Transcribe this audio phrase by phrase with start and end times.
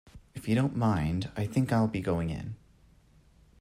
[0.33, 2.55] If you don't mind, I think I'll be going in.